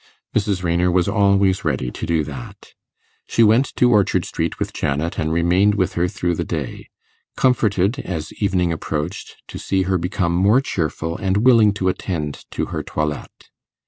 Mrs. 0.35 0.63
Raynor 0.63 0.89
was 0.89 1.07
always 1.07 1.63
ready 1.63 1.91
to 1.91 2.05
do 2.07 2.23
that. 2.23 2.73
She 3.27 3.43
went 3.43 3.65
to 3.75 3.91
Orchard 3.91 4.25
Street 4.25 4.57
with 4.57 4.73
Janet, 4.73 5.19
and 5.19 5.31
remained 5.31 5.75
with 5.75 5.93
her 5.93 6.07
through 6.07 6.33
the 6.33 6.43
day 6.43 6.87
comforted, 7.37 7.99
as 7.99 8.33
evening 8.41 8.71
approached, 8.73 9.35
to 9.47 9.59
see 9.59 9.83
her 9.83 9.99
become 9.99 10.33
more 10.33 10.59
cheerful 10.59 11.19
and 11.19 11.45
willing 11.45 11.71
to 11.75 11.87
attend 11.87 12.45
to 12.49 12.65
her 12.73 12.81
toilette. 12.81 13.51